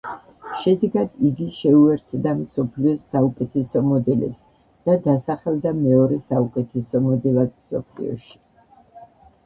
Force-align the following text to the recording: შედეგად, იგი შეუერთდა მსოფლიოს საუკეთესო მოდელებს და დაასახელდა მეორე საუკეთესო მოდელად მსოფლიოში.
შედეგად, 0.61 1.11
იგი 1.27 1.49
შეუერთდა 1.57 2.33
მსოფლიოს 2.39 3.05
საუკეთესო 3.13 3.83
მოდელებს 3.91 4.41
და 4.89 4.97
დაასახელდა 5.07 5.77
მეორე 5.87 6.21
საუკეთესო 6.27 7.07
მოდელად 7.09 7.57
მსოფლიოში. 7.61 8.39